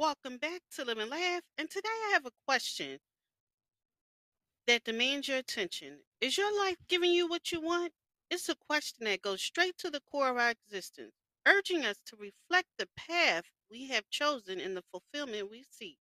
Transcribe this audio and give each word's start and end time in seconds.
Welcome 0.00 0.38
back 0.38 0.62
to 0.76 0.84
Live 0.86 0.96
and 0.96 1.10
Laugh. 1.10 1.42
And 1.58 1.68
today 1.68 1.90
I 2.08 2.12
have 2.14 2.24
a 2.24 2.30
question 2.46 3.00
that 4.66 4.82
demands 4.82 5.28
your 5.28 5.36
attention. 5.36 5.98
Is 6.22 6.38
your 6.38 6.50
life 6.58 6.78
giving 6.88 7.12
you 7.12 7.28
what 7.28 7.52
you 7.52 7.60
want? 7.60 7.92
It's 8.30 8.48
a 8.48 8.54
question 8.54 9.04
that 9.04 9.20
goes 9.20 9.42
straight 9.42 9.76
to 9.76 9.90
the 9.90 10.00
core 10.10 10.30
of 10.30 10.38
our 10.38 10.52
existence, 10.52 11.12
urging 11.46 11.84
us 11.84 11.98
to 12.06 12.16
reflect 12.16 12.68
the 12.78 12.88
path 12.96 13.44
we 13.70 13.88
have 13.88 14.08
chosen 14.08 14.58
in 14.58 14.72
the 14.72 14.84
fulfillment 14.90 15.50
we 15.50 15.64
seek. 15.70 15.98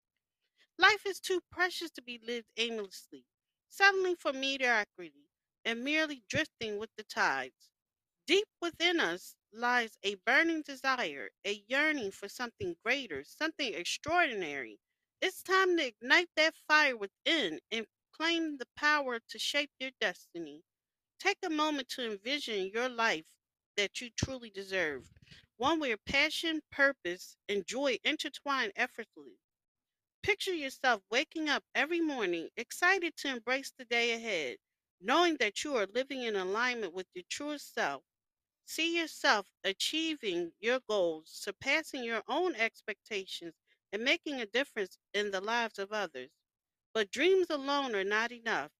Life 0.77 1.05
is 1.05 1.19
too 1.19 1.41
precious 1.51 1.91
to 1.91 2.01
be 2.01 2.21
lived 2.25 2.47
aimlessly, 2.55 3.25
settling 3.67 4.15
for 4.15 4.31
mediocrity, 4.31 5.27
and 5.65 5.83
merely 5.83 6.23
drifting 6.29 6.79
with 6.79 6.91
the 6.95 7.03
tides. 7.03 7.69
Deep 8.29 8.47
within 8.61 8.99
us 8.99 9.35
lies 9.51 9.97
a 10.03 10.13
burning 10.13 10.61
desire, 10.61 11.31
a 11.43 11.63
yearning 11.67 12.11
for 12.11 12.29
something 12.29 12.75
greater, 12.85 13.23
something 13.23 13.73
extraordinary. 13.73 14.79
It's 15.19 15.41
time 15.41 15.75
to 15.77 15.87
ignite 15.87 16.29
that 16.35 16.55
fire 16.67 16.95
within 16.95 17.59
and 17.71 17.87
claim 18.11 18.57
the 18.57 18.67
power 18.75 19.19
to 19.19 19.39
shape 19.39 19.71
your 19.79 19.89
destiny. 19.99 20.61
Take 21.19 21.39
a 21.43 21.49
moment 21.49 21.89
to 21.89 22.11
envision 22.11 22.69
your 22.71 22.87
life 22.87 23.25
that 23.77 23.99
you 23.99 24.11
truly 24.11 24.51
deserve, 24.51 25.09
one 25.57 25.79
where 25.79 25.97
passion, 25.97 26.61
purpose, 26.71 27.35
and 27.47 27.65
joy 27.65 27.97
intertwine 28.03 28.71
effortlessly. 28.75 29.39
Picture 30.23 30.53
yourself 30.53 31.01
waking 31.11 31.49
up 31.49 31.63
every 31.75 32.01
morning, 32.01 32.49
excited 32.57 33.15
to 33.17 33.29
embrace 33.29 33.71
the 33.77 33.85
day 33.85 34.11
ahead, 34.13 34.57
knowing 35.01 35.37
that 35.37 35.63
you 35.63 35.75
are 35.77 35.87
living 35.87 36.23
in 36.23 36.35
alignment 36.35 36.93
with 36.93 37.07
your 37.15 37.25
truest 37.29 37.73
self. 37.73 38.03
See 38.69 38.97
yourself 38.97 39.51
achieving 39.65 40.53
your 40.61 40.79
goals, 40.79 41.29
surpassing 41.29 42.05
your 42.05 42.23
own 42.29 42.55
expectations, 42.55 43.53
and 43.91 44.01
making 44.01 44.39
a 44.39 44.45
difference 44.45 44.97
in 45.13 45.31
the 45.31 45.41
lives 45.41 45.77
of 45.77 45.91
others. 45.91 46.29
But 46.93 47.11
dreams 47.11 47.49
alone 47.49 47.95
are 47.95 48.03
not 48.03 48.31
enough. 48.31 48.71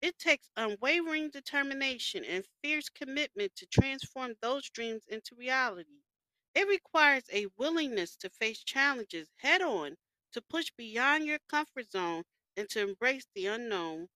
It 0.00 0.18
takes 0.18 0.50
unwavering 0.56 1.30
determination 1.30 2.24
and 2.24 2.46
fierce 2.62 2.88
commitment 2.90 3.56
to 3.56 3.66
transform 3.66 4.36
those 4.40 4.70
dreams 4.70 5.04
into 5.08 5.34
reality. 5.34 6.02
It 6.54 6.68
requires 6.68 7.24
a 7.32 7.46
willingness 7.56 8.16
to 8.18 8.30
face 8.30 8.62
challenges 8.62 9.30
head 9.38 9.62
on, 9.62 9.96
to 10.32 10.42
push 10.42 10.70
beyond 10.76 11.26
your 11.26 11.40
comfort 11.48 11.90
zone, 11.90 12.24
and 12.56 12.68
to 12.70 12.80
embrace 12.82 13.26
the 13.34 13.46
unknown. 13.46 14.10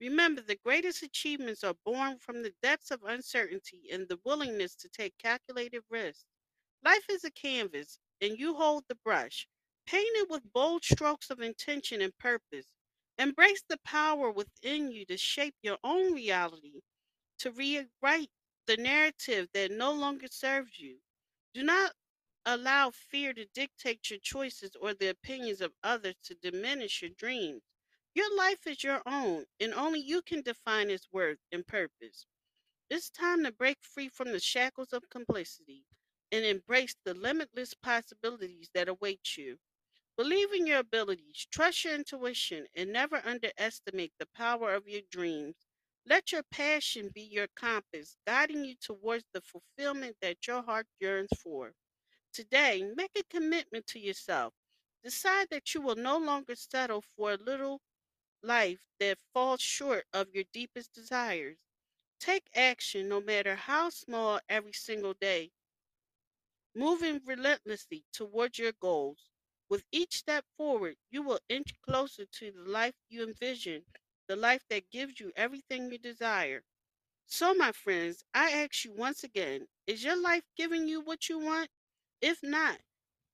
Remember, 0.00 0.40
the 0.40 0.56
greatest 0.56 1.02
achievements 1.02 1.62
are 1.62 1.74
born 1.84 2.18
from 2.18 2.42
the 2.42 2.54
depths 2.62 2.90
of 2.90 3.04
uncertainty 3.04 3.88
and 3.92 4.08
the 4.08 4.18
willingness 4.24 4.74
to 4.76 4.88
take 4.88 5.16
calculated 5.18 5.84
risks. 5.90 6.26
Life 6.84 7.04
is 7.10 7.24
a 7.24 7.30
canvas, 7.30 8.00
and 8.20 8.38
you 8.38 8.54
hold 8.54 8.84
the 8.88 8.96
brush. 8.96 9.48
Paint 9.86 10.16
it 10.16 10.30
with 10.30 10.52
bold 10.52 10.84
strokes 10.84 11.30
of 11.30 11.40
intention 11.40 12.00
and 12.02 12.16
purpose. 12.18 12.74
Embrace 13.18 13.62
the 13.68 13.78
power 13.78 14.30
within 14.30 14.90
you 14.90 15.04
to 15.06 15.16
shape 15.16 15.54
your 15.62 15.78
own 15.84 16.12
reality, 16.14 16.80
to 17.38 17.50
rewrite 17.52 18.30
the 18.66 18.76
narrative 18.76 19.48
that 19.54 19.70
no 19.70 19.92
longer 19.92 20.28
serves 20.30 20.78
you. 20.78 20.98
Do 21.54 21.62
not 21.62 21.92
allow 22.46 22.90
fear 22.90 23.34
to 23.34 23.46
dictate 23.46 24.10
your 24.10 24.20
choices 24.20 24.76
or 24.80 24.94
the 24.94 25.08
opinions 25.08 25.60
of 25.60 25.74
others 25.82 26.16
to 26.24 26.34
diminish 26.34 27.02
your 27.02 27.10
dreams. 27.12 27.62
Your 28.14 28.36
life 28.36 28.66
is 28.66 28.84
your 28.84 29.00
own, 29.06 29.46
and 29.60 29.72
only 29.72 30.00
you 30.00 30.20
can 30.20 30.42
define 30.42 30.90
its 30.90 31.08
worth 31.10 31.38
and 31.52 31.66
purpose. 31.66 32.26
It's 32.90 33.10
time 33.10 33.44
to 33.44 33.52
break 33.52 33.78
free 33.82 34.08
from 34.08 34.32
the 34.32 34.40
shackles 34.40 34.92
of 34.92 35.08
complicity 35.10 35.84
and 36.32 36.44
embrace 36.44 36.94
the 37.04 37.14
limitless 37.14 37.74
possibilities 37.74 38.70
that 38.74 38.88
await 38.88 39.36
you. 39.38 39.58
Believe 40.16 40.52
in 40.52 40.66
your 40.66 40.80
abilities, 40.80 41.46
trust 41.50 41.84
your 41.84 41.94
intuition, 41.94 42.66
and 42.74 42.92
never 42.92 43.22
underestimate 43.26 44.12
the 44.18 44.26
power 44.34 44.74
of 44.74 44.88
your 44.88 45.02
dreams. 45.10 45.56
Let 46.06 46.32
your 46.32 46.42
passion 46.50 47.10
be 47.14 47.22
your 47.22 47.48
compass, 47.56 48.16
guiding 48.26 48.64
you 48.64 48.76
towards 48.76 49.24
the 49.32 49.40
fulfillment 49.42 50.16
that 50.22 50.46
your 50.46 50.62
heart 50.62 50.86
yearns 51.00 51.30
for. 51.42 51.74
Today, 52.32 52.82
make 52.96 53.10
a 53.18 53.24
commitment 53.24 53.86
to 53.88 53.98
yourself. 54.00 54.54
Decide 55.04 55.48
that 55.50 55.74
you 55.74 55.82
will 55.82 55.96
no 55.96 56.16
longer 56.18 56.54
settle 56.54 57.02
for 57.16 57.32
a 57.32 57.36
little 57.36 57.80
life 58.42 58.86
that 58.98 59.18
falls 59.32 59.60
short 59.60 60.06
of 60.12 60.34
your 60.34 60.44
deepest 60.52 60.92
desires. 60.94 61.58
Take 62.20 62.48
action, 62.54 63.08
no 63.08 63.20
matter 63.20 63.56
how 63.56 63.90
small, 63.90 64.40
every 64.48 64.72
single 64.74 65.14
day, 65.14 65.52
moving 66.74 67.20
relentlessly 67.26 68.04
towards 68.12 68.58
your 68.58 68.72
goals. 68.72 69.28
With 69.68 69.84
each 69.92 70.16
step 70.16 70.46
forward, 70.56 70.96
you 71.10 71.22
will 71.22 71.40
inch 71.50 71.74
closer 71.82 72.24
to 72.24 72.50
the 72.50 72.62
life 72.62 72.94
you 73.10 73.22
envision, 73.22 73.84
the 74.28 74.36
life 74.36 74.64
that 74.70 74.90
gives 74.90 75.20
you 75.20 75.30
everything 75.36 75.92
you 75.92 75.98
desire. 75.98 76.64
So, 77.26 77.54
my 77.54 77.72
friends, 77.72 78.24
I 78.34 78.50
ask 78.52 78.84
you 78.84 78.92
once 78.92 79.24
again 79.24 79.68
is 79.86 80.04
your 80.04 80.16
life 80.20 80.44
giving 80.56 80.88
you 80.88 81.00
what 81.00 81.28
you 81.28 81.38
want? 81.38 81.70
If 82.20 82.42
not, 82.42 82.80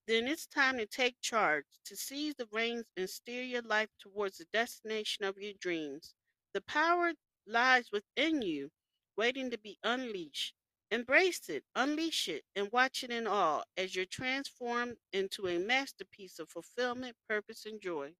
then 0.06 0.26
it's 0.28 0.46
time 0.46 0.78
to 0.78 0.86
take 0.86 1.20
charge, 1.20 1.66
to 1.84 1.96
seize 1.96 2.34
the 2.36 2.48
reins 2.52 2.86
and 2.96 3.08
steer 3.08 3.42
your 3.42 3.62
life 3.62 3.90
towards 3.98 4.38
the 4.38 4.46
destination 4.52 5.24
of 5.24 5.38
your 5.38 5.52
dreams. 5.54 6.14
The 6.54 6.60
power 6.62 7.12
lies 7.46 7.90
within 7.92 8.42
you, 8.42 8.70
waiting 9.16 9.50
to 9.50 9.58
be 9.58 9.78
unleashed. 9.82 10.54
Embrace 10.90 11.48
it, 11.48 11.64
unleash 11.74 12.28
it, 12.28 12.44
and 12.54 12.70
watch 12.72 13.02
it 13.02 13.10
in 13.10 13.26
awe 13.26 13.62
as 13.76 13.94
you're 13.96 14.06
transformed 14.06 14.96
into 15.12 15.48
a 15.48 15.58
masterpiece 15.58 16.38
of 16.38 16.48
fulfillment, 16.50 17.16
purpose, 17.28 17.66
and 17.66 17.80
joy. 17.80 18.14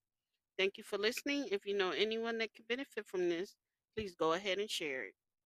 Thank 0.58 0.78
you 0.78 0.84
for 0.84 0.98
listening. 0.98 1.48
If 1.52 1.66
you 1.66 1.76
know 1.76 1.90
anyone 1.92 2.38
that 2.38 2.54
could 2.54 2.68
benefit 2.68 3.06
from 3.06 3.28
this, 3.28 3.56
please 3.96 4.14
go 4.14 4.32
ahead 4.34 4.58
and 4.58 4.70
share 4.70 5.04
it. 5.04 5.14